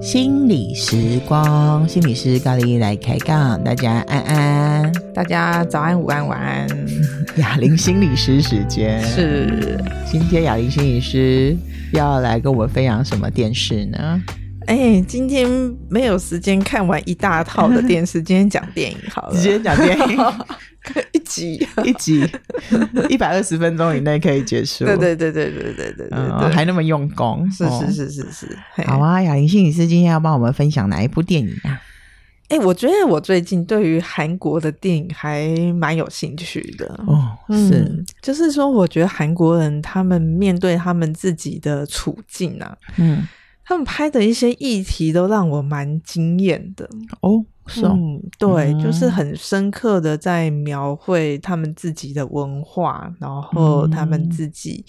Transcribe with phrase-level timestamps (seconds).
[0.00, 6.66] 心理时光，心理师高丽来开杠，大家安安，大家早安、午安、晚安。
[7.36, 9.78] 雅铃心理师时间是，
[10.10, 11.54] 今天雅铃心理师
[11.92, 14.22] 要来跟我们分享什么电视呢？
[14.68, 15.48] 哎、欸，今天
[15.88, 20.18] 没有时间看完一大套的电视，今天讲电影好了，直接讲电影。
[21.12, 22.26] 一集一集
[23.08, 24.84] 一百二十分钟以内可以结束。
[24.84, 28.58] 对对对对对对对对，还那么用功，是是是是是。
[28.86, 31.80] 好啊，雅铃心理师今天要帮我们分享哪一部电影啊？
[32.48, 37.36] 哎、欸，我觉得我最近对于韩国的电影还蛮有兴趣的哦。
[37.48, 43.26] 是、嗯，就是说，我觉得韩国人他们面对他们自己的处境啊，嗯，
[43.68, 46.88] 他们拍的一些议题都让我蛮惊艳的
[47.20, 47.44] 哦。
[47.66, 54.82] 是哦、嗯，对、嗯，就是很深刻的在描绘他们自己的文化，然后他们自己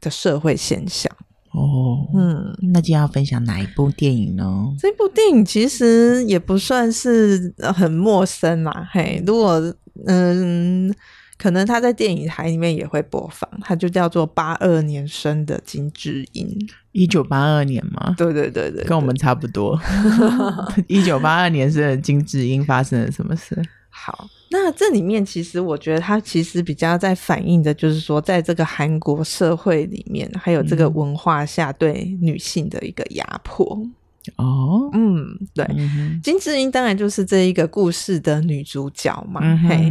[0.00, 1.12] 的社会现象。
[1.50, 4.72] 哦，嗯，那就要分享哪一部电影呢？
[4.78, 8.88] 这部电影其实也不算是很陌生啦。
[8.92, 9.60] 嘿，如果
[10.06, 10.94] 嗯。
[11.40, 16.46] 可能他在电影台里面也会播放，他就叫做八二年生的金智英，
[16.92, 18.14] 一九八二年吗？
[18.18, 19.80] 对对对对，跟我们差不多。
[20.86, 23.56] 一九八二年生的金智英发生了什么事？
[23.88, 33.82] 好，那这里面其实我觉得他其实比较在反映的，就是说在这个韩国社会里面，还有这个文化下对女性的一个压迫。
[34.36, 39.90] 哦，嗯，对，嗯、金智英当然就是这一个故事的女主角嘛，嗯、嘿。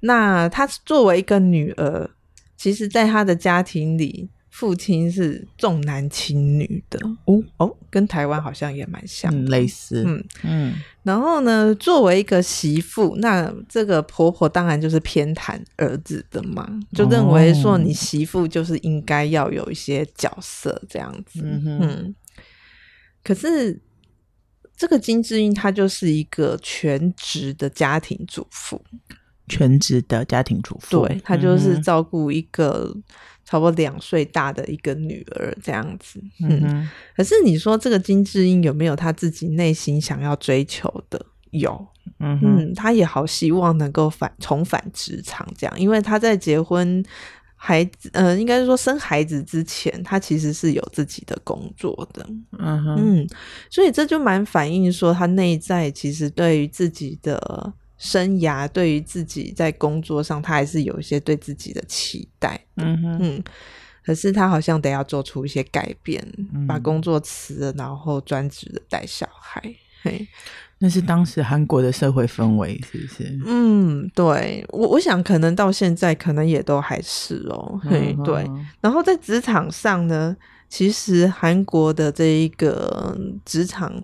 [0.00, 2.10] 那她作为一个女儿，
[2.56, 6.98] 其实，在她的家庭里，父亲是重男轻女的。
[7.26, 7.42] 哦。
[7.58, 10.24] 哦，跟台湾好像也蛮像，嗯，类似，嗯。
[10.44, 10.74] 嗯。
[11.02, 22.14] 然后呢，作为一个媳妇，那这个婆婆当然就是偏袒儿子的嘛，就认为说你媳妇就是应该要有一些角色这样子，嗯，嗯。
[23.24, 23.80] 可是
[24.76, 28.82] 这个金智英她就是一个全职的家庭主妇。
[29.48, 32.94] 全职的家庭主妇，对，她就是照顾一个
[33.44, 36.22] 差不多两岁大的一个女儿这样子。
[36.42, 41.24] 嗯，嗯，可是你说这个金智英有没有她自己内心想要追求的？
[41.50, 41.86] 有，
[42.20, 47.02] 嗯嗯，她也好希望能够返重返职场这样，因为她在结婚
[47.56, 52.24] 孩子，呃，应该是说生孩子之前，他其实是有自己的工作的。
[52.58, 53.28] 嗯嗯，
[53.70, 57.72] 所以这就蛮反映说他内在其实对于自己的。
[57.98, 62.58] 生涯对于自己在工作上，他还是有一些对自己的期待。
[62.76, 63.44] 嗯哼，嗯，
[64.04, 69.60] 可是他好像得要做出一些改变，嗯、把工作辞了，然后专职的带小孩。
[70.02, 70.24] 嘿，
[70.78, 73.40] 那是当时韩国的社会氛围，是不是？
[73.44, 77.80] 嗯，对，我我想可能到现在可能也都还是哦。
[77.82, 78.48] 嘿，对。
[78.80, 80.36] 然后在职场上呢，
[80.68, 84.00] 其实韩国的这一个职场。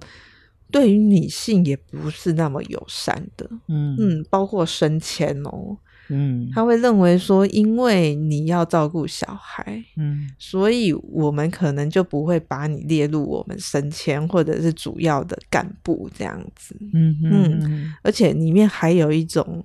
[0.74, 3.94] 对于女性也不是那么友善的，嗯。
[3.96, 5.76] 嗯，包括升迁哦，
[6.08, 19.64] 嗯，他会认为说，因为你要照顾小孩，嗯，所以我们可能就不会把你列入我们升迁或者是主要的干部这样子，嗯嗯，而且里面还有一种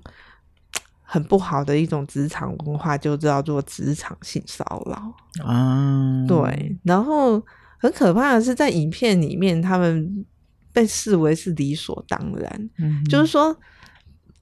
[1.02, 7.42] 很不好的一种职场文化，就叫做职场性骚扰啊，对，然后
[7.78, 10.24] 很可怕的是，在影片里面他们。
[10.72, 13.56] 被视为是理所当然，嗯，就是说，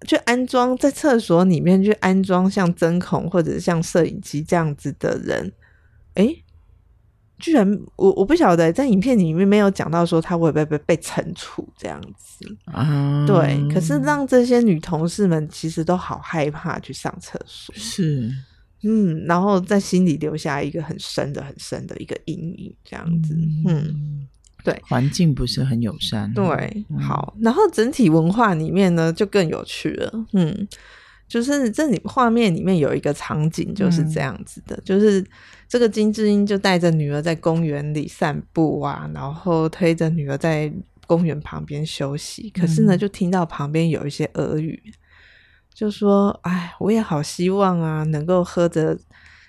[0.07, 5.53] 去安装在厕所里面去安装像针孔或者像摄影机这样子的人，
[6.15, 6.45] 哎、欸，
[7.39, 7.67] 居然
[7.97, 13.25] 我我不晓得在影片里面没有讲到说他会不会被被惩处这样子啊？
[13.27, 18.31] 对，可是让这些女同事们其实都好害怕去上厕所，是，
[18.83, 23.65] 嗯，然后在心里留下一个很深的、很深的一个阴影，这样子，嗯。
[23.67, 24.29] 嗯
[24.65, 26.31] 对，环境不是很友善。
[26.35, 30.27] 对，好，然后整体文化里面呢，就更有趣了。
[30.33, 30.69] 嗯，
[31.27, 35.25] 就是这里画面里面有一个场景就是这样子的，嗯、就是
[35.69, 40.71] 这个金智英就带着女儿在公园里散步啊，然后推着女儿在
[41.07, 42.51] 公园旁边休息。
[42.51, 44.83] 可是呢，就听到旁边有一些耳语，
[45.73, 48.99] 就说：“哎，我也好希望啊，能够喝着。”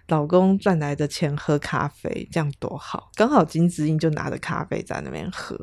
[0.10, 3.10] 老公赚来的钱喝咖啡，这样多好！
[3.16, 5.58] 刚好金智英就拿着咖啡在那边喝，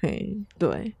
[0.00, 0.92] 嘿，对，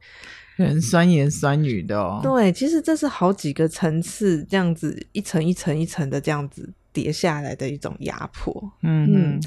[0.56, 2.20] 很酸言酸语的哦。
[2.22, 8.72] 对，其实这是好几个层次，这样子一层一层一层的这样子叠下来的一种压迫。
[8.82, 9.40] 嗯嗯，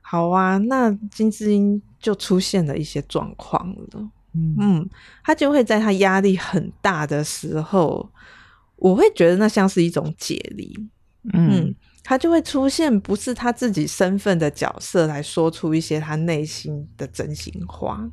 [0.00, 4.10] 好啊，那金智英就出现了一些状况了。
[4.32, 4.90] 嗯嗯，
[5.22, 8.10] 他就会在他压力很大的时候。
[8.76, 10.74] 我会觉得那像是一种解离，
[11.34, 11.74] 嗯，嗯，
[12.10, 18.04] 他就会出现不是他自己身份的角色来说出一些他内心的真心话。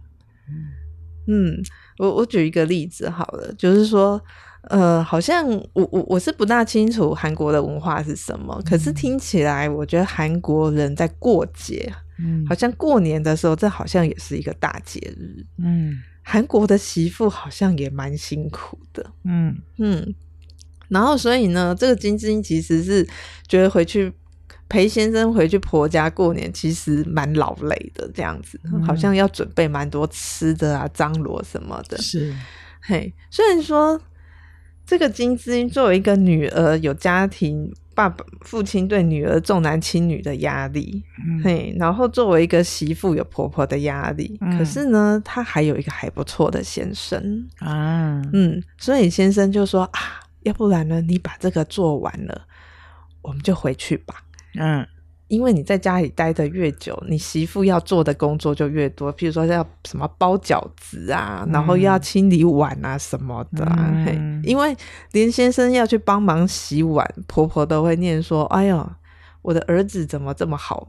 [1.26, 1.58] 嗯，
[1.98, 4.24] 我我举一个例子好了，就是说，
[4.70, 20.14] 呃，好像我我我是不大清楚韩国的文化是什么，可是听起来我觉得韩国人在过节，嗯，好像过年的时候，这好像也是一个大节日，嗯，韩国的媳妇好像也蛮辛苦的，嗯嗯。
[20.90, 23.08] 然后，所以呢，这个金枝英其实是
[23.48, 24.12] 觉得回去
[24.70, 31.98] 陪先生回去婆家过年，其实蛮劳累的，这样子，嗯、好像要准备蛮多吃的啊、张罗什么的。
[31.98, 32.34] 是，
[32.82, 34.00] 嘿，虽然说
[34.86, 50.00] 这个金枝英作为一个女儿，有家庭爸爸、父亲对女儿重男轻女的压力，嗯、嘿，然后作为一个媳妇有婆婆的压力，嗯、可是呢，她还有一个还不错的先生啊，嗯，所以先生就说啊。
[50.48, 51.02] 要不然呢？
[51.02, 52.48] 你把这个做完了，
[53.22, 54.24] 我们就回去吧。
[54.58, 54.88] 嗯，
[55.28, 59.14] 因为你在家里待得越久，你媳妇要做的工作就越多。
[59.14, 64.42] 譬如说要什么包饺子啊，嗯、然后要清理碗啊什么的、啊嗯。
[64.44, 64.76] 因为
[65.12, 68.90] 连先生要去帮忙洗碗，婆婆都会念说：“哎呦，
[69.42, 70.88] 我的儿子怎么这么好？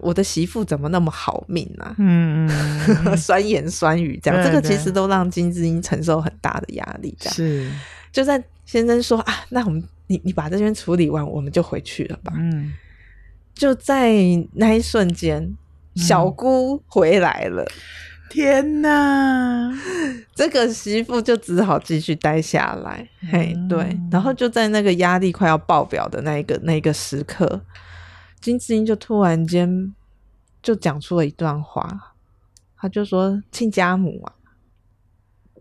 [0.00, 7.16] 我的媳妇怎么那么好命啊？”嗯嗯， 酸言酸语这样，这个其实都让金智英承受很大的压力。
[7.18, 7.72] 这样是
[8.12, 8.44] 就在。
[8.66, 12.32] 先生说啊，那我们你你把这边处理完，我们就回去了吧。
[12.36, 12.74] 嗯，
[13.54, 14.12] 就在
[14.54, 15.56] 那一瞬间，
[15.94, 17.62] 小姑回来了。
[17.62, 17.72] 嗯、
[18.28, 19.72] 天哪！
[20.34, 23.08] 这个媳妇就只好继续待下来。
[23.22, 23.96] 嗯、嘿，对。
[24.10, 27.62] 然后就在那个压力快要爆表的那一个那一个时刻，
[28.40, 29.94] 金智英就突然间
[30.60, 32.14] 就讲出了一段话，
[32.76, 34.34] 他就说：“亲家母啊，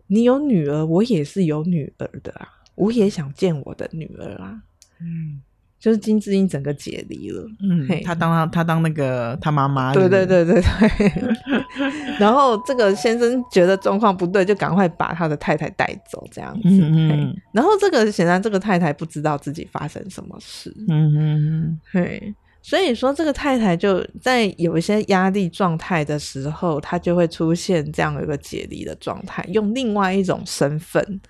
[0.07, 4.61] 你有女儿，我也是有女儿的啊。”我也想见我的女儿啊，
[5.01, 5.41] 嗯，
[5.79, 11.11] 就是金智英整个解离了，嗯，他当他当那个他妈妈，对对对对对，
[12.19, 22.35] 然后这个先生觉得状况不对，就赶快把他的太太带走，这样子，嗯嗯，然后这个显然这个太太不知道自己发生什么事，嗯嗯嗯，
[22.67, 31.21] 所以说，这个太太就在有一些压力状态的时候，她就会出现这样的一个解离的状态，用另外一种身份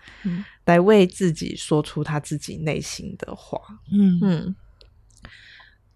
[0.64, 3.60] 来为自己说出她自己内心的话。
[3.92, 4.56] 嗯嗯。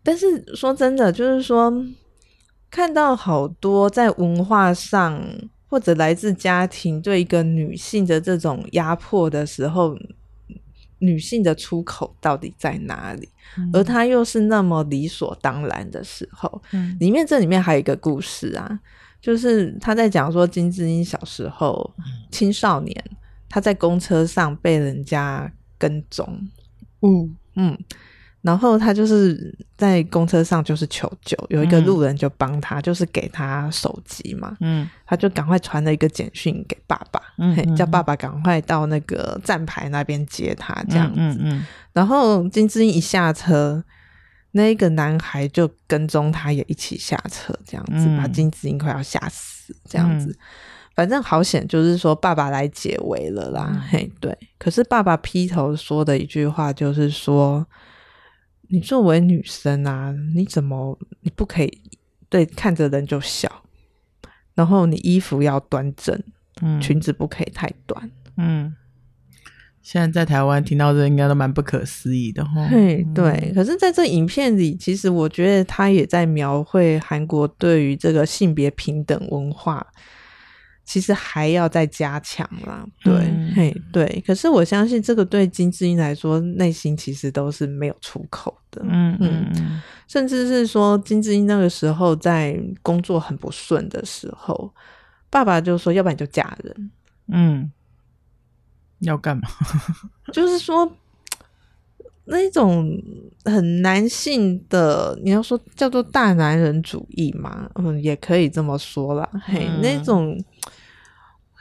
[0.03, 1.71] 但是说真的，就是说，
[2.69, 5.23] 看到好多在文化上
[5.69, 9.97] 或者来自家庭对一个女性的这种压迫的时候。
[10.99, 13.27] 女性的出口到底在哪里？
[13.57, 18.79] 嗯、而她又是那么理所当然的时候，嗯、里面这里面还有一个故事啊，
[19.19, 22.95] 就是他在讲说金智英小时候、嗯、青少年，
[23.49, 26.47] 他在公车上被人家跟踪，
[27.01, 27.77] 嗯嗯。
[28.41, 41.15] 然后他就是在公车上就是求救，有一个路人就帮他，嗯、就是给他手机嘛，嗯，他就赶快传了一个简讯给爸爸，嗯，嘿，叫爸爸赶快到那个站牌那边接他，这样子。
[41.17, 43.83] 嗯嗯嗯、然后金智英一下车，
[44.51, 50.27] 那个男孩就跟踪他，也一起下车，这样子，嗯、把金智英快要吓死，这样子。
[50.27, 50.37] 嗯、
[50.95, 54.37] 反正好险，就是说爸爸来解围了啦，嗯、嘿，对。
[54.57, 57.67] 可是爸爸劈头说的一句话就是说。
[58.69, 61.81] 你作为女生啊，你怎么你不可以
[62.29, 63.63] 对看着人就笑，
[64.53, 66.21] 然后你衣服要端正，
[66.61, 68.75] 嗯，裙子不可以太短，嗯。
[69.81, 72.67] 现在在台湾听到这应该都蛮不可思议的哈。
[72.69, 73.51] 对，对。
[73.55, 79.87] 可是在这影片里，其实我觉得他也在描绘韩国对于这个性别平等文化。
[80.89, 84.23] 其实还要再加强啦，对，嗯、嘿，对。
[84.25, 94.73] 可是我相信这个对金智英来说，内心其实都是没有出口的，嗯嗯，甚至是说金智英那个时候在工作很不顺的时候，
[95.29, 96.91] 爸爸就说：“要不然你就嫁人。”
[97.31, 97.71] 嗯，
[99.01, 99.43] 要干嘛？
[100.33, 100.91] 就是说
[102.25, 102.99] 那种
[103.45, 109.29] 很男性的，你要说叫做大男人主义嘛，嗯，也可以这么说啦。
[109.45, 110.35] 嘿，嗯、那种。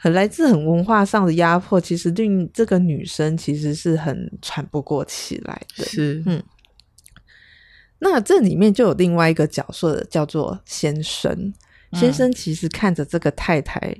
[0.01, 5.83] 很来自很文化上的压迫，其实令这个女生其实是很喘不过气来的。
[5.83, 6.41] 是，嗯，
[7.99, 11.53] 那这里面就有另外一个角色叫做先生。
[11.91, 13.93] 先生其实看着这个太太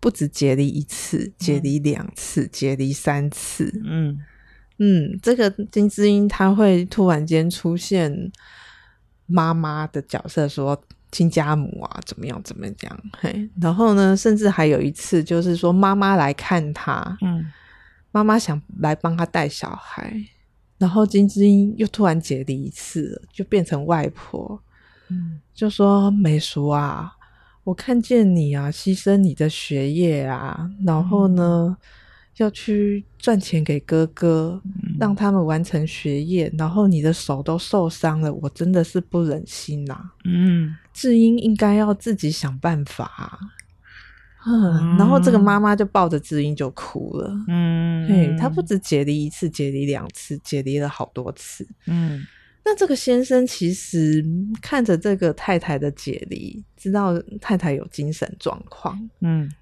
[0.00, 3.70] 不止解离一次，解离两次，解离三次。
[3.84, 4.18] 嗯
[4.78, 8.32] 嗯，这个金智英她会突然间出现
[9.26, 10.82] 妈妈的角色，说。
[11.14, 12.42] 亲家母啊，怎么样？
[12.42, 13.00] 怎么样？
[13.20, 17.46] 嘿，然后呢，甚至还有一次，就是说妈妈来看他，嗯，
[18.10, 20.12] 妈妈想来帮他带小孩，
[20.76, 24.60] 然后金枝英又突然解离一次，就变成外婆，
[25.08, 27.12] 嗯，就说美淑啊，
[27.62, 31.76] 我看见你啊，牺牲你的学业啊，然后呢，嗯
[32.38, 40.12] 要去赚钱给哥哥，嗯，让他们完成学业，然后你的手都受伤了，我真的是不忍心呐，啊。
[40.24, 43.38] 嗯，智英应该要自己想办法，啊。
[44.46, 47.34] 嗯，然后这个妈妈就抱着智英就哭了。
[47.48, 51.68] 嗯，嘿，她不止解离一次，解离两次，解离了好多次。
[51.86, 52.24] 嗯，
[52.64, 54.24] 那这个先生其实
[54.62, 59.10] 看着这个太太的解离，知道太太有精神状况。
[59.20, 59.52] 嗯，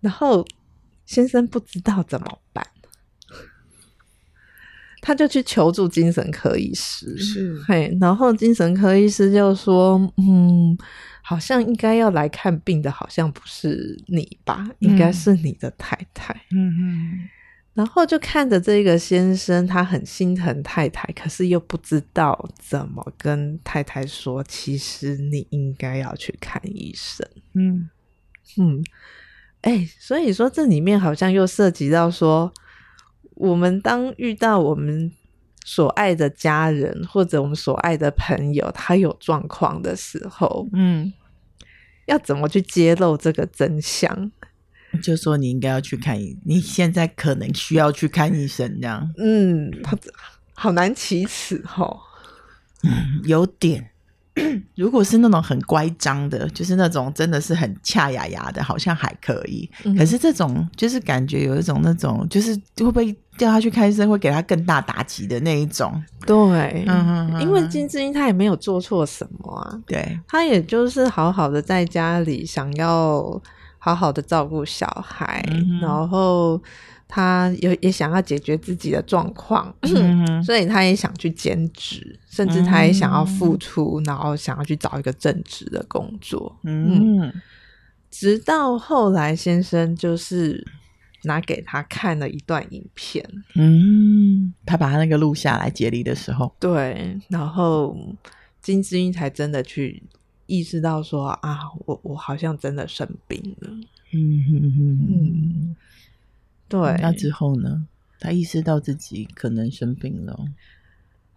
[0.00, 0.44] 然后。
[1.08, 2.62] 先生不知道怎么办，
[5.08, 7.16] 他就去求助精神科医师。
[7.16, 10.76] 是，嘿，然后精神科医师就说：“嗯，
[11.22, 14.66] 好像应该要来看病的，好像不是你吧？
[14.68, 17.28] 嗯、应该是你的太太。”嗯嗯。
[17.72, 24.44] 然后就看着这个先生，他很心疼太太，可是又不知道怎么跟太太说。
[24.44, 27.26] 其实你应该要去看医生。
[27.54, 27.88] 嗯
[28.58, 28.84] 嗯。
[29.62, 32.52] 哎、欸，所以说这里面好像又涉及到说，
[33.38, 35.10] 我们当遇到我们
[35.64, 41.12] 所爱的家人或者我们所爱的朋友，他有状况的时候，嗯，
[42.06, 44.30] 要怎么去揭露这个真相？
[45.02, 49.70] 就说你应该要去看医，你现在可能需要去看医生，这样，嗯，
[50.54, 52.00] 好难启齿哦，
[52.82, 53.90] 嗯，有点。
[54.76, 59.68] 如果是那种很乖张的，就是那种真的是很恰牙牙的，好像还可以。
[59.84, 65.90] 嗯、可是这种就是感觉有一种那种，就是会不会叫他去看医生，会给他更大打击的那一种。
[66.26, 73.40] 对，嗯、因为金智英他也没有做错什么啊，对，他也就是好好的在家里想要
[73.78, 76.60] 好好的照顾小孩，嗯、然后。
[77.10, 86.54] 他有也想要解决自己的状况，嗯、 所以他也想去兼职，甚至他也想要付出，嗯、然后想要去找一个正职的工作。
[86.64, 87.32] 嗯，嗯，
[88.10, 90.62] 直到后来先生就是
[91.22, 97.96] 拿给他看了一段影片，嗯，他把他那个录下来解离的时候，对，然后
[98.60, 100.02] 金智英才真的去
[100.46, 103.70] 意识到说啊，我我好像真的生病了。
[104.12, 105.08] 嗯嗯嗯。
[105.08, 105.76] 嗯
[106.68, 107.86] 对，那之后呢？
[108.20, 110.38] 他意识到自己可能生病了。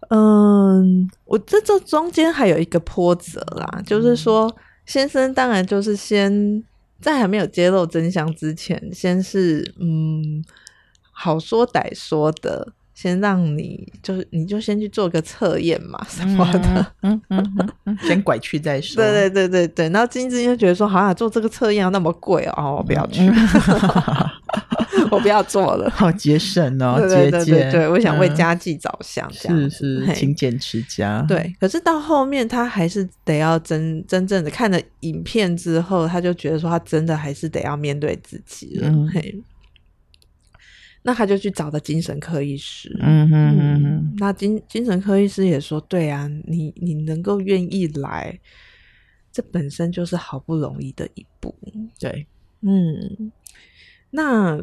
[0.08, 6.62] 嗯，我这这中间还有一个波折啦，嗯、就是说，先生当然就是先
[7.02, 10.42] 在还没有揭露真相之前，先是嗯
[11.10, 19.02] 好说歹说的，先让你就是你就先去做个测验嘛什么的，嗯嗯嗯嗯、 先拐去再说。
[19.02, 23.22] 对对对对对，然后金志英就觉得说，好像做这个测验要那么贵哦，我不要去。
[23.26, 23.32] 嗯。
[25.10, 29.70] 我不要做了，好节省哦，对对对对对，我想为家计着想，这样。
[29.70, 31.24] 是是勤俭持家。
[31.26, 38.88] 对，可是到后面他还是得要真真正的看了影片之后，他就觉得说他真的还是得要面对自己了。
[38.88, 39.42] 嗯、嘿，
[41.02, 42.96] 那他就去找的精神科医师。
[43.00, 48.38] 嗯哼嗯哼，那精精神科医师也说，对啊，你你能够愿意来，
[49.32, 51.54] 这本身就是好不容易的一步。
[51.98, 52.26] 对，
[52.60, 53.32] 嗯。
[54.14, 54.58] 那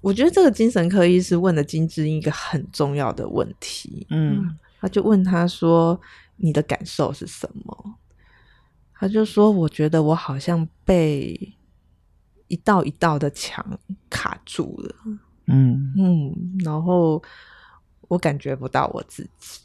[0.00, 6.00] 我觉得这个精神科医师问了金智英一个很重要的问题，嗯，他就问他说
[6.36, 7.98] ：“你的感受是什么？”
[8.94, 11.56] 他就说：“我觉得我好像被
[12.48, 13.78] 一道一道的墙
[14.10, 14.94] 卡住了，
[15.48, 17.22] 嗯嗯，然后
[18.08, 19.60] 我感觉不到我自己，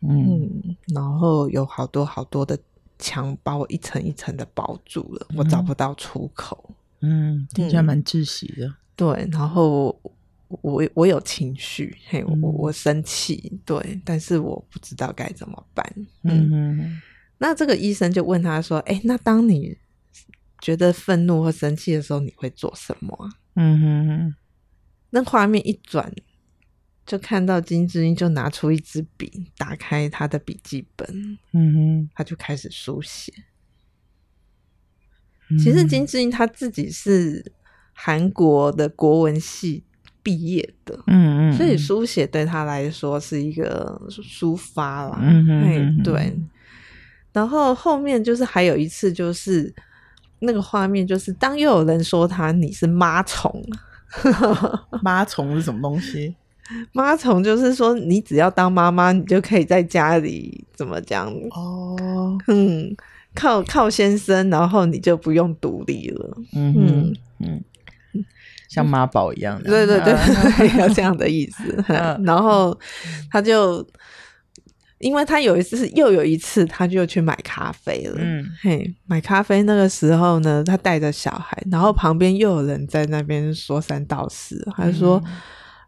[0.00, 2.58] 嗯，嗯，然后有好多好多的
[2.98, 6.70] 墙把我一层一层的包住了，我找不到出口。”
[7.04, 8.66] 嗯，听起来蛮窒息的。
[8.66, 8.74] 嗯。
[8.94, 9.98] 对，然后
[10.60, 15.84] 我我有情绪，嘿，我我生气，对，但是我不知道该怎么办。
[16.22, 17.02] 嗯，嗯，
[17.38, 19.76] 那这个医生就问他说：“哎，那当你
[20.60, 24.34] 觉得愤怒或生气的时候，你会做什么？”嗯哼哼。
[25.14, 26.10] 那画面一转，
[27.06, 31.06] 就看到金智英就拿出一支笔，打开他的笔记本，
[31.52, 33.32] 嗯哼，他就开始书写。
[35.58, 37.52] 其实金智英她自己是
[37.92, 39.84] 韩国的国文系
[40.22, 46.34] 毕业的，嗯嗯，所以书写对她来说是一个抒发啦，嗯嗯，对。
[47.34, 49.74] 然后后面就是还有一次，就是
[50.38, 53.62] 那个画面，就是当又有人说他你是妈虫，
[55.02, 56.34] 妈虫是什么东西？
[56.92, 61.32] 妈虫就是说你只要当妈妈，你就可以在家里怎么讲？
[61.50, 62.94] 哦，嗯。
[63.34, 66.36] 靠靠先生，然后你就不用独立了。
[66.54, 67.64] 嗯嗯嗯，
[68.68, 69.70] 像妈宝一样的。
[69.70, 70.12] 对对对，
[70.78, 71.82] 有这样的意思。
[71.88, 72.78] 然后
[73.30, 73.82] 他就。
[75.02, 78.14] 因为他有一次，又有一次，他就去买咖啡了。
[78.18, 85.20] 嗯，嘿，买咖啡那个时候呢，他带着小孩，然后旁边又有人在那边说三道四，他就说：“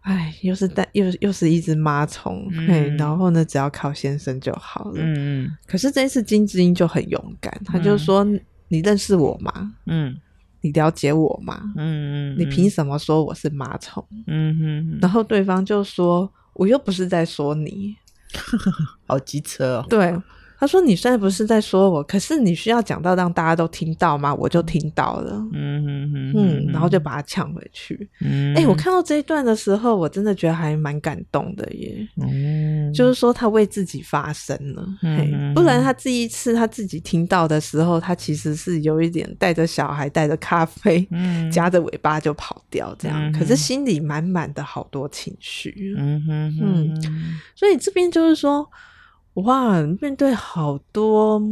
[0.03, 9.73] 哎、嗯，又是带又又是一只妈虫，嗯、嘿，然后呢，只要靠先生就好了。”嗯，可是这一次金智英就很勇敢，他就说：“嗯、你认识我吗？
[9.87, 10.17] 嗯，
[10.61, 11.73] 你了解我吗？
[11.77, 14.05] 嗯，你凭什么说我是妈虫？
[14.27, 17.95] 嗯哼，然后对方就说：“我又不是在说你。”
[19.07, 19.87] 好机车哦！
[19.89, 20.17] 对，
[20.65, 28.09] 他说：“你虽然不是在说我，可是你需要讲到让大家都听到吗？”我就听到了，嗯嗯嗯，嗯，然后就把他抢回去。
[28.23, 32.09] 嗯，哎、欸，我看到这一段的时候，我真的觉得还蛮感动的耶。
[32.17, 48.67] 嗯，就是说他为自己发声了，嗯，不然他第一次他自己听到的时候，他其实是有一点带着小孩，带着咖啡，嗯，夹着尾巴就跑掉这样，嗯、可是心里满满的好多情绪，嗯哼嗯，所以这边就是说。
[49.35, 49.83] 哇！
[50.01, 51.43] 面对好多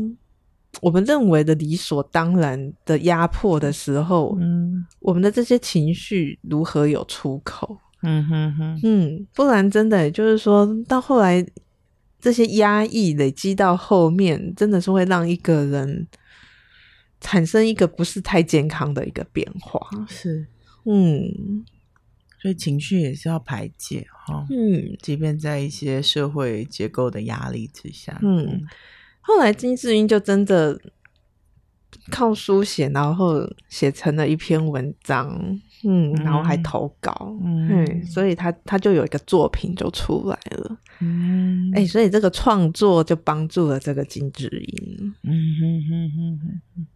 [0.80, 7.76] 我们认为的理所当然的压迫的时候，嗯，我们的这些情绪如何有出口？
[8.02, 11.44] 嗯哼哼，嗯，不然真的就是说到后来，
[12.20, 16.06] 这些压抑累积到后面，真的是会让一个人
[17.20, 19.80] 产生一个不是太健康的一个变化。
[20.08, 20.46] 是，
[20.84, 21.64] 嗯。
[22.42, 28.66] 所以情绪也是要排解哈，嗯，即便在一些社会结构的压力之下，嗯，
[29.20, 30.76] 后来金智英就真的
[32.10, 35.30] 靠书写，然后写成了一篇文章，
[35.84, 45.30] 嗯，然后还投稿，嗯，所以他他就有一个作品就出来了，嗯，哎、欸，所以这个创作就帮助了这个金智英，嗯
[45.60, 46.86] 哼哼哼哼，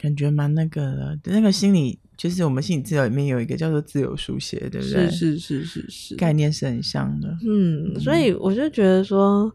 [0.00, 1.98] 感觉蛮那个的，那个心理。
[2.16, 5.10] 就是我们心理治疗里面有一个叫做自由书写，对不对？
[5.10, 7.34] 是是是是是，概念是很像的。
[7.48, 9.50] 嗯，所以我就觉得说，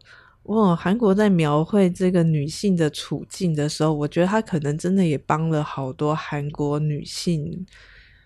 [0.46, 7.64] 哇，韩国在描绘这个女性的处境的时候，我觉得她可能真的也帮了好多韩国女性，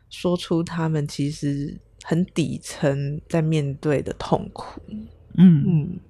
[0.09, 4.81] 说出她们其实很底层在面对的痛苦。
[5.37, 6.01] 嗯嗯，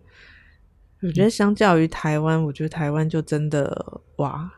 [1.03, 4.53] 我觉得相较于台湾，我觉得台湾就真的哇。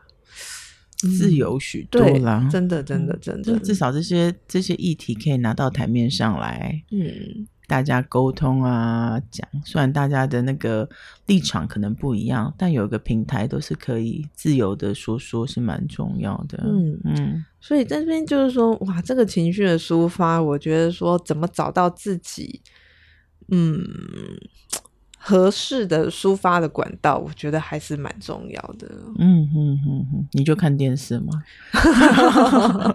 [1.09, 9.47] 自由许多啦，真的，真的，真的，至少这些这些议题可以拿到台面上来，嗯，大家沟通啊，讲。
[9.65, 10.87] 虽然大家的那个
[11.27, 16.63] 立场可能不一样，但有一个平台都是可以自由的说说，是蛮重要的。
[16.65, 22.61] 嗯嗯，所以在这边就是说，哇，这个情绪的抒发，我觉得说怎么找到自己，
[23.49, 23.83] 嗯。
[25.25, 28.89] 合适的抒发的管道，我觉得还是蛮重要的。
[29.17, 31.41] 嗯哼哼哼，你就看电视吗？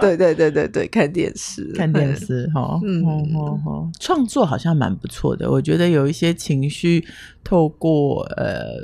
[0.00, 2.78] 对对对对对，看电视，看电视哈。
[2.84, 5.50] 嗯哼哼，创作好像蛮不错的。
[5.50, 7.04] 我觉得有一些情绪
[7.42, 8.78] 透过呃。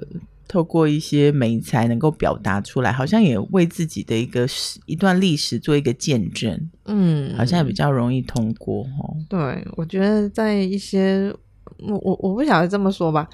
[0.50, 4.44] 透过一些美才能够表达出来，好像也为自己的一个
[4.84, 9.14] 一段历史做一个见证，嗯，好像也比较容易通过哦。
[9.28, 11.32] 对，我觉得在一些
[11.78, 13.28] 我我我不晓得这么说吧，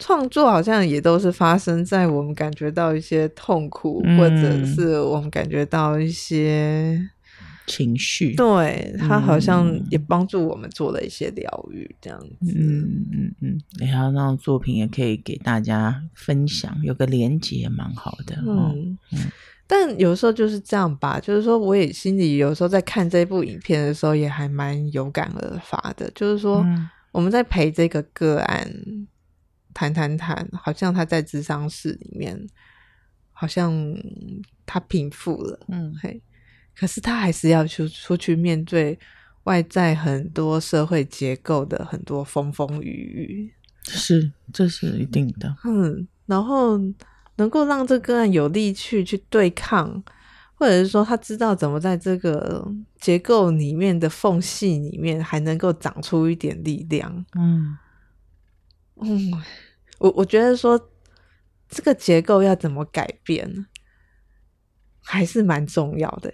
[0.00, 7.08] 创作好像也都是发生在我们感觉到一些痛苦，嗯，或者是我们感觉到一些。
[7.66, 12.52] 情绪，对，他好像也帮助我们做了一些疗愈，这样子。
[12.56, 18.36] 嗯嗯嗯，然后那种作品也可以给大家分享，有个连结蛮好的。
[18.46, 19.18] 嗯嗯，
[19.66, 26.10] 但有时候就是这样吧，就是说我也心里有时候在看这部影片的时候，也还蛮有感而发的。
[26.14, 26.66] 就是说
[27.12, 28.68] 我们在陪这个个案
[29.72, 32.38] 谈谈谈，好像他在智商室里面，
[33.30, 33.72] 好像
[34.66, 35.60] 他平复了。
[35.68, 36.20] 嗯，嘿。
[36.76, 38.98] 可是他还是要出出去面对
[39.44, 43.54] 外在很多社会结构的很多风风雨雨，
[43.84, 45.56] 是，这是一定的。
[45.64, 46.78] 嗯，然后
[47.36, 50.02] 能够让这个案有力去去对抗，
[50.54, 52.66] 或者是说他知道怎么在这个
[53.00, 57.24] 结构里面的缝隙里面还能够长出一点力量。
[57.34, 57.76] 嗯
[58.96, 59.32] 嗯，
[59.98, 60.78] 我我觉得说
[61.68, 63.66] 这个结构要怎么改变，
[65.00, 66.32] 还是蛮重要的。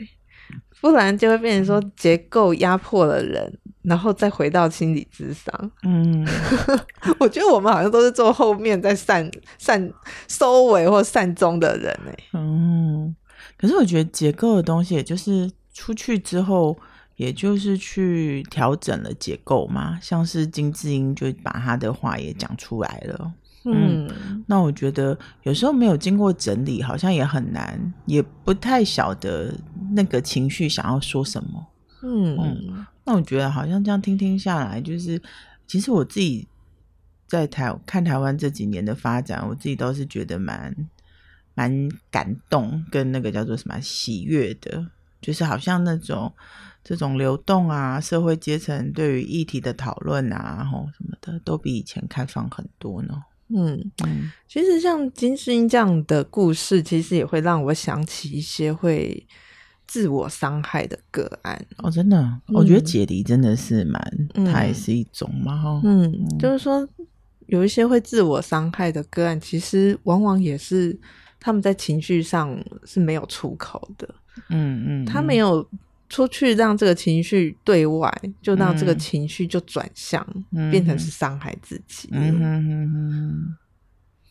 [0.80, 5.70] 不然就会变成说结构压迫了人，然后再回到心理智商。
[5.82, 6.24] 嗯，
[7.18, 9.92] 我觉得我们好像都是做后面在善善
[10.28, 12.14] 收尾或善终的人哎。
[12.34, 13.14] 嗯，
[13.56, 16.78] 可是我觉得结构的东西，也就是出去之后，
[17.16, 19.98] 也就是去调整了结构嘛。
[20.00, 23.32] 像是金智英就把他的话也讲出来了。
[23.74, 29.54] 嗯，那我觉得有时候没有经过整理，好像也很难，也不太晓得
[29.92, 31.66] 那个情绪想要说什么。
[32.02, 35.20] 嗯嗯，那我觉得好像这样听听下来，就是
[35.66, 36.46] 其实我自己
[37.26, 40.74] 在台看台湾这几年的发展，我自己倒是觉得蛮
[41.54, 44.87] 蛮感动，跟那个叫做什么喜悦的，
[45.20, 46.33] 就是好像那种
[46.85, 53.22] 这种流动啊，社会阶层对于议题的讨论啊，然后什么的，都比以前开放很多呢。
[53.54, 59.26] 嗯嗯，其实像金世英这样的故事，其实也会让我想起一些会
[59.87, 61.90] 自我伤害的个案哦。
[61.90, 65.80] 真的，嗯、我觉得解离真的是蛮，嗯、它也是一种嘛。
[65.84, 66.87] 嗯，嗯就是说
[67.46, 70.98] 有一些会自我伤害的个案，其实往往也是
[71.40, 74.08] 他们在情绪上是没有出口的。
[74.50, 75.66] 嗯嗯，他没有。
[76.08, 82.08] 出去让这个情绪对外，就让这个情绪就转向，嗯、变成是伤害自己。
[82.12, 83.56] 嗯嗯嗯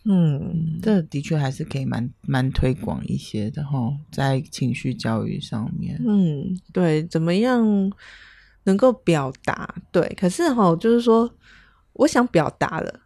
[0.10, 6.02] 嗯，这的确还是可以蛮蛮推广一些的哈，在情绪教育上面。
[6.08, 7.92] 嗯，对，怎么样
[8.64, 9.76] 能够表达？
[9.92, 11.30] 对，可是哈，就是说，
[11.92, 13.02] 我想表达了，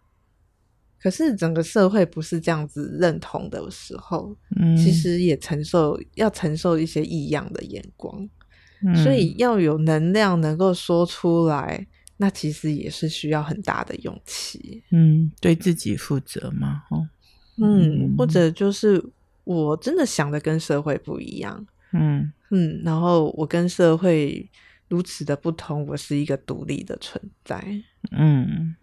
[1.01, 8.29] 可是整个社会不是这样子认同的时候，嗯，其实也承受要承受一些异样的眼光。
[9.03, 11.85] 所以要有能量能够说出来，
[12.17, 14.83] 那其实也是需要很大的勇气。
[14.89, 17.07] 嗯，对自己负责嘛，哦，
[17.57, 19.03] 嗯，或者就是
[19.43, 24.49] 我真的想的跟社会不一样，嗯嗯，然后我跟社会
[24.87, 27.63] 如此的不同，我是一个独立的存在。
[28.09, 28.75] 嗯，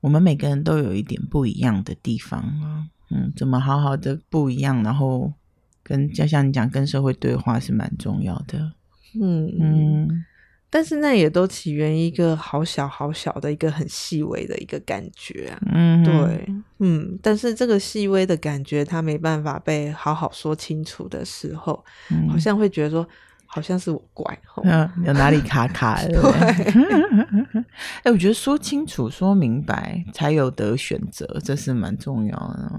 [0.00, 5.32] 我们每个人都有一点不一样的地方啊，嗯，怎么好好的不一样，然后。
[5.82, 8.72] 跟就像你讲，跟社会对话是蛮重要的。
[9.20, 10.24] 嗯嗯，
[10.68, 15.60] 但是那也都起源于一个好小好小的一个很细微的一个感觉啊。
[15.72, 23.06] 嗯，对，嗯，但是这个细微的感觉，它没办法被好好说清楚的时候，嗯、好像会觉得说。
[23.52, 26.22] 好像是我怪，嗯， 有哪里卡卡的？
[26.22, 26.30] 对，
[27.60, 32.72] 哎、欸，我觉得说清楚、说明白才有得选择，这是蛮重要的。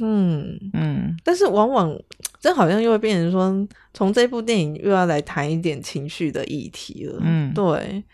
[0.00, 1.90] 嗯嗯，但是往往
[2.38, 7.18] 这好像又会变成说，从这部电影又要来谈一点情绪的议题了。
[7.22, 8.04] 嗯，对。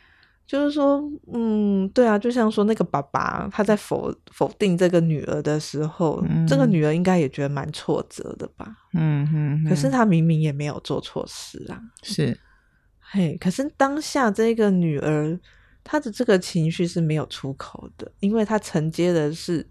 [0.47, 1.03] 就是说，
[1.33, 8.77] 嗯，对啊，就像说那个爸爸他在否否定这个女儿的时候，嗯、这个女儿应该也觉得蛮挫折的吧？
[8.93, 9.65] 嗯嗯。
[9.67, 11.81] 可是她明明也没有做错事啊。
[12.03, 12.39] 是。
[13.01, 15.39] 嘿，可是当下这个女儿，
[15.83, 19.67] 她的这个情绪是没有出口的，因为她承接的是，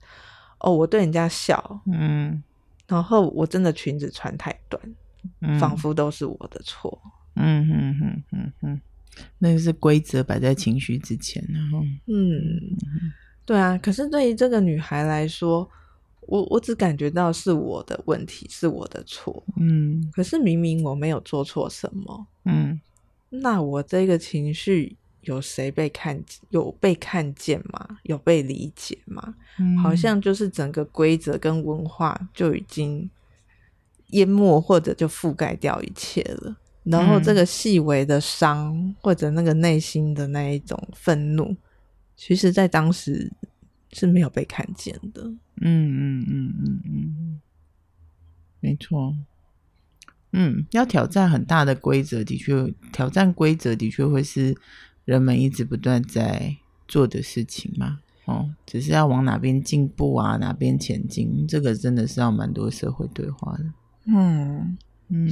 [0.59, 2.41] 哦，我对人家笑，嗯，
[2.87, 4.81] 然后我真的裙子穿太短，
[5.41, 6.99] 嗯、仿佛都是我的错。
[7.35, 8.81] 嗯嗯嗯嗯嗯。
[9.39, 12.75] 那个是规则摆在情绪之前，然后，嗯，
[13.45, 13.77] 对啊。
[13.77, 15.69] 可是对于这个女孩来说，
[16.21, 20.09] 我我只感觉到是我的问题，是我的错，嗯。
[20.13, 22.79] 可是明明我没有做错什么，嗯。
[23.29, 27.97] 那我这个情绪有谁被看，有被看见吗？
[28.03, 29.35] 有被理解吗？
[29.59, 33.09] 嗯，好像就是整个规则跟文化就已经
[34.11, 36.55] 淹没或者就覆盖掉一切了。
[36.83, 41.55] 然后这个细微的伤，嗯、或者那个内心的那一种愤怒，
[42.17, 43.31] 其实在当时
[43.93, 45.23] 是没有被看见的。
[45.23, 47.41] 嗯嗯嗯嗯嗯，
[48.59, 49.15] 没错。
[50.33, 54.57] 嗯，要挑战很大的规则，的确，挑战规则的确会是
[55.05, 57.99] 人们一直不断在做的事情嘛。
[58.25, 63.65] 哦，只是要往哪边进步啊，哪边前进，这个真的是要蛮多社会对话的。
[64.07, 64.77] 嗯。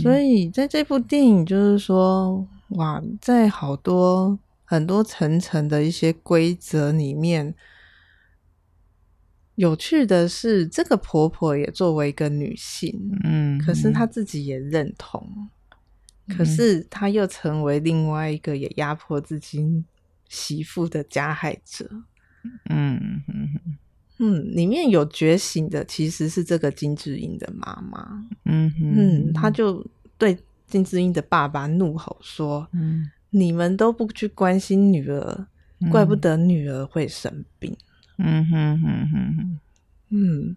[0.02, 7.56] 所以在这部电影，就是说，哇，在好多很多层层的一些规则里面，
[9.56, 15.50] 有趣的是，这个婆婆也作为一个女性，嗯，可是她自己也认同，
[16.28, 19.84] 嗯、可是她又成为另外一个也压迫自己
[20.30, 21.90] 媳妇的加害者，
[22.70, 23.78] 嗯嗯嗯。
[24.24, 28.24] 嗯，里面有觉醒的其实是这个金智英的妈妈。
[28.46, 29.84] 嗯哼嗯，他就
[30.16, 35.48] 对金智英的爸爸怒吼说：“嗯，你们都不去关心女儿，
[35.80, 37.76] 嗯、怪不得女儿会生病。”
[38.24, 39.60] 嗯哼哼哼哼。
[40.10, 40.56] 嗯，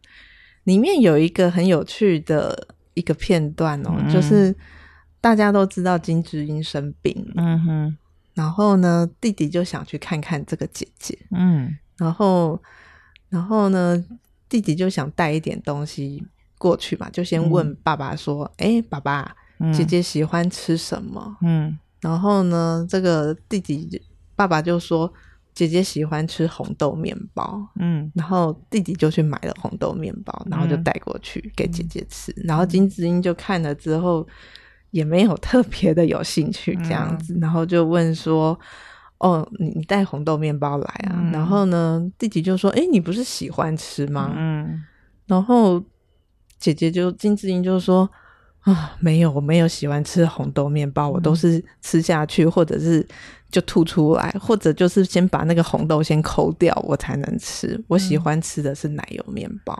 [0.64, 4.55] 里面有一个很有趣的一个片段哦，嗯、就是
[5.22, 7.96] 大家都知道金智英生病，嗯哼，
[8.35, 12.62] 然后呢，弟弟就想去看看这个姐姐，嗯，然后。
[13.29, 14.05] 然后呢，
[14.49, 16.25] 弟弟就想带一点东西
[16.59, 19.37] 过去嘛，就先问爸爸说：“哎、嗯，爸爸，
[19.73, 24.01] 姐姐喜欢吃什么？”嗯，然后呢，这个弟弟
[24.37, 25.13] 爸爸就说
[25.55, 32.33] ：“姐姐喜欢吃红豆面包，嗯，然后弟弟就去买了红豆面包，然后就带过去给姐姐吃。
[32.33, 34.27] 嗯、然后金智英就看了之后，
[34.91, 38.59] 也没有特别的有兴趣这样子，嗯、然后就问说
[39.18, 44.83] ：“哦，你你带红豆面包来啊？”嗯、然后呢，弟弟就说：“哎，你不是喜欢吃吗？”嗯，
[45.27, 45.83] 然后
[46.59, 48.09] 姐姐就金智英就说。
[48.64, 53.07] 啊，没有，我没有喜欢吃红豆面包，我都是吃下去，或者是
[53.50, 57.79] 就吐出来，或者就是先把那个红豆先抠掉，我才能吃。
[57.88, 59.79] 我喜欢吃的是奶油面包。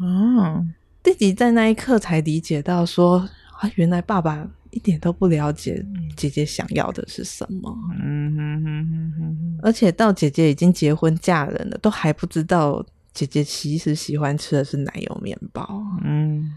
[0.00, 3.26] 嗯，弟弟在那一刻才理解到说，
[3.58, 4.46] 啊，原来爸爸
[4.76, 5.82] 一点都不了解
[6.14, 7.74] 姐姐想要的是什么。
[7.98, 12.84] 嗯哼哼哼哼，而且到姐姐已经结婚嫁人了，都还不知道
[13.14, 15.66] 姐姐其实喜欢吃的是奶油面包。
[16.04, 16.52] 嗯。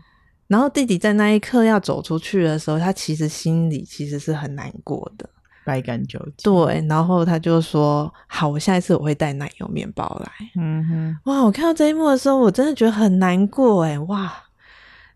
[0.48, 5.30] 然后弟弟在那一刻要走出去的时候，他其实心里其实是很难过的，
[5.64, 6.34] 百感交集。
[6.44, 11.44] 对，然后他就说：“好，我下一次我会带奶油面包来。”嗯哼，哇！
[11.44, 14.34] 我看到这一幕的时候，我真的觉得很难过，哎，哇，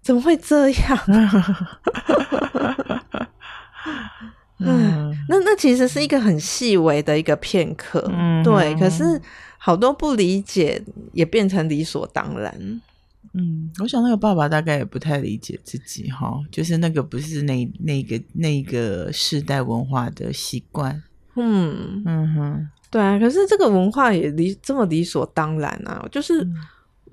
[0.04, 1.00] 怎么会这样？
[4.60, 8.76] 嗯，那那其实是一个很细微的一个片刻，嗯，对。
[8.76, 9.22] 可是
[9.58, 12.82] 好多不理解也变成理所当然。
[13.34, 21.02] 嗯，我想那个爸爸大概也不太理解自己哈，就是那个不是那那个那个世代文化的习惯。
[21.36, 26.48] 嗯嗯哼，对啊，可是这个文化也理这么理所当然啊，就是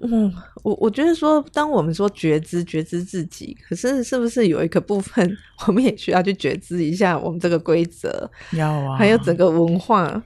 [0.02, 5.36] 嗯，嗯，我我觉得说，当我们说觉知觉知自己，可是是不是有一个部分，
[5.66, 10.22] 我们也需要去觉知一下我们这个规则，要啊，还有整个文化，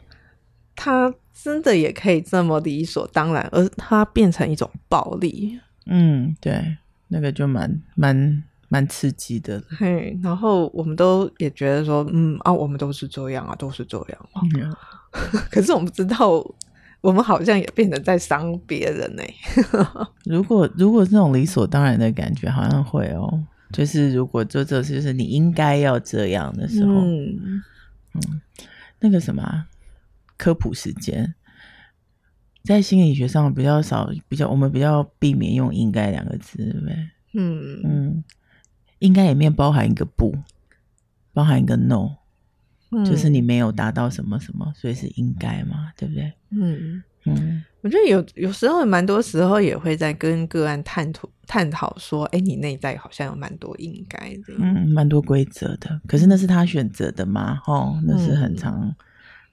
[0.77, 5.59] 它真的也可以这么理所当然，而它变成一种暴力。
[5.87, 6.77] 嗯，对，
[7.09, 9.63] 那个就蛮蛮蛮刺激的。
[9.69, 14.41] 嘿，然后我们都也觉得说，嗯啊，我们都是这样啊，都是这样啊。
[14.57, 14.75] 嗯、
[15.51, 16.43] 可是我们知道，
[17.05, 19.23] 我们好像也变得在伤别人呢。
[20.25, 27.63] 如果如果这种理所当然的感觉，好像会哦，就是如果做这就是你应该要这样的时候，嗯，
[28.15, 28.41] 嗯，
[29.01, 29.67] 那个什么
[30.39, 31.35] 科普时间。
[32.63, 36.97] 在心理学上比较少，比较我们比较避免用“应该”两个字，对不对？
[37.35, 37.83] 嗯。
[37.85, 38.25] 嗯，
[39.01, 40.35] 应该里面包含一个不，
[41.35, 42.17] 包含一个 no，、
[42.95, 46.33] 嗯、就是你没有达到什么什么，所以是应该嘛，对不对？
[46.51, 47.03] 嗯。
[47.27, 58.95] 嗯，我觉得有有时候蛮多时候也会在跟个案探讨探讨说，哎，你内在好像有蛮多应该的，嗯，蛮多规则的，可是那是他选择的嘛，哦，那是很常、嗯、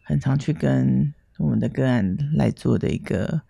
[0.04, 1.14] 很常去跟。
[1.38, 3.42] 我们的个案来做的一个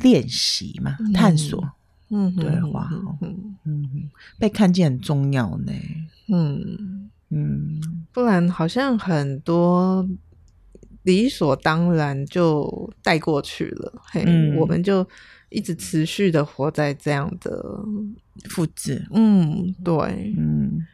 [0.00, 1.66] 练习嘛，探索，
[2.10, 2.90] 嗯，对话，
[3.22, 5.72] 嗯嗯，被看见很重要呢，
[6.28, 7.80] 嗯嗯，
[8.12, 10.08] 不然好像很多
[11.02, 15.06] 理所当然就带过去了，嘿，嗯、我们就
[15.48, 17.84] 一直持续的活在这样的
[18.48, 20.86] 复制，嗯，对，嗯。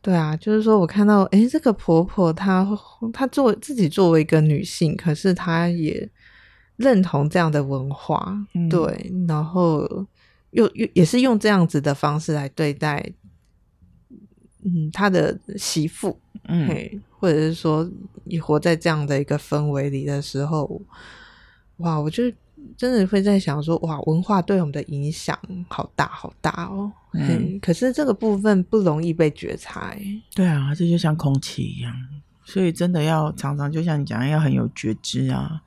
[0.00, 2.68] 对啊，就是说我看到，诶，这个婆婆她
[3.10, 6.06] 她作为自己作为一个女性，可是她也
[6.76, 9.80] 认同这样的文化，嗯、对，然后
[10.50, 13.14] 又又也是用这样子的方式来对待，
[14.64, 17.88] 嗯，他的媳妇，嗯，嘿，或者是说
[18.24, 20.82] 你活在这样的一个氛围里的时候，
[21.78, 22.24] 哇，我就。
[22.78, 26.90] 真的会在想说，哇，文化对我们的影响好大好大哦。
[27.12, 29.94] 嗯，可是这个部分不容易被觉察。
[30.34, 31.94] 对啊，这就像空气一样，
[32.42, 35.60] 所以真的要常常就像你讲，要很有觉知啊，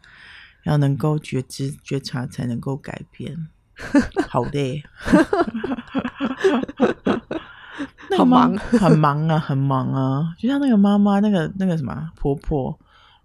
[0.66, 3.48] 要能够觉知觉察，才能够改变。
[4.28, 4.82] 好累，
[8.16, 10.36] 好忙， 很忙啊，很忙啊。
[10.38, 12.78] 就像那个妈妈，那个那个什么婆婆。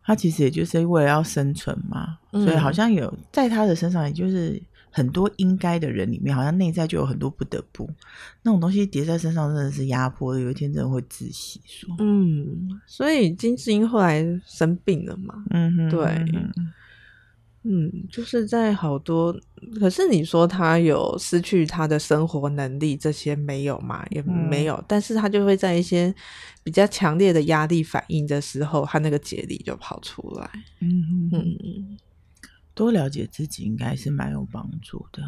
[0.04, 7.88] 她其实也就是为了要生存嘛，嗯、所以好像有在她的身上，也就是很多应该的人里面，好像内在就有很多不得不
[8.42, 10.40] 那种东西叠在身上，真的是压迫的。
[10.40, 11.60] 有一天真的会窒息。
[11.64, 16.04] 说，嗯，所以金智英后来生病了嘛，嗯哼，对。
[16.32, 16.50] 嗯，
[18.10, 19.32] 就是在好多，
[19.78, 24.04] 可是你说他有失去他的生活能力，这些没有嘛？
[24.10, 26.12] 也没有，嗯、但是他就会在一些
[26.64, 30.50] 比较强烈的压力反应的时候，他那个解离就跑出来。
[30.80, 31.98] 嗯哼嗯，
[32.74, 35.22] 多了解自己应该是蛮有帮助的，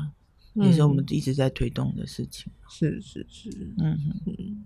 [0.55, 2.53] 嗯、也是我们一直在推动的事情。
[2.69, 4.65] 是是是，嗯哼嗯，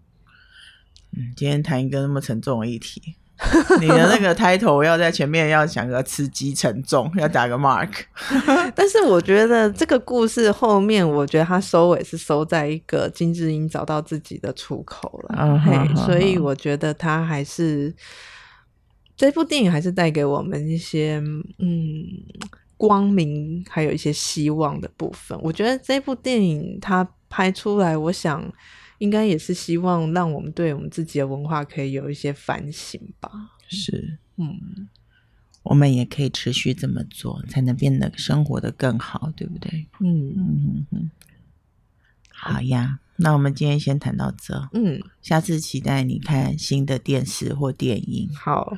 [1.12, 3.14] 嗯，今天谈一个那么沉重的议题。
[3.80, 7.88] 你的那个 title 要在前面要想个刺激沉重， 要打个 mark。
[8.74, 15.36] 但是我觉得这个故事后面，我觉得它收尾是收在一个金智英找到自己的出口了。
[15.36, 15.96] Uh huh.
[16.06, 17.94] 所以我觉得它还是
[19.16, 21.22] 这部电影还是带给我们一些
[21.58, 22.04] 嗯
[22.76, 25.38] 光明，还有一些希望的部分。
[25.42, 28.44] 我觉得这部电影它拍出来，我想
[28.98, 33.30] 应该也是希望让我们对我们自己的文化可以有一些反省吧。
[33.68, 34.88] 是，嗯，
[35.62, 39.86] 我们也可以持续这么做，才能变得生活的更好，对不对？
[40.00, 41.10] 嗯嗯嗯。
[42.30, 44.68] 好呀，那我们今天先谈到这。
[44.72, 48.30] 嗯，下次期待你看新的电视或电影。
[48.34, 48.76] 好，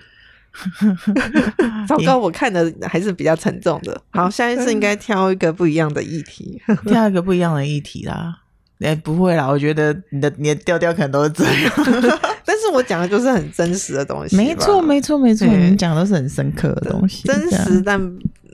[1.86, 4.02] 糟糕，我看的还是比较沉重的。
[4.10, 8.39] 好，下一次应该 挑一个不一样的议题，挑一个不一样的议题啦。
[8.80, 11.72] 哎、欸，不会啦，我觉得你的你的调调可能都是这样。
[12.44, 14.36] 但是我讲的就是很真实的东西。
[14.36, 17.28] 没错，没错，没错，你讲的都是很深刻的东西。
[17.28, 18.00] 真实，但。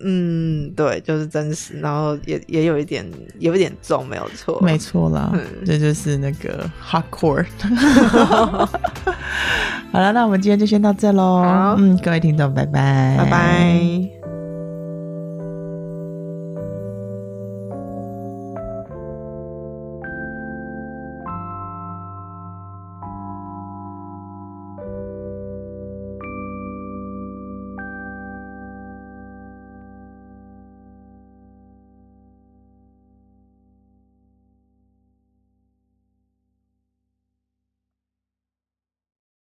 [0.05, 3.03] 嗯，对，就是真实，然后也也有一点，
[3.39, 7.47] 有一点重，没有错，没错啦，嗯、这就是那个 hardcore。
[9.91, 11.75] 好了，那我们今天就先到这喽。
[11.79, 14.16] 嗯，各位听众，拜拜，拜拜。